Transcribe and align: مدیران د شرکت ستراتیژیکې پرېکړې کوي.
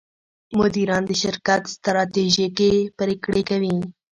مدیران 0.59 1.03
د 1.07 1.11
شرکت 1.21 1.61
ستراتیژیکې 1.75 2.71
پرېکړې 2.99 3.41
کوي. 3.49 3.75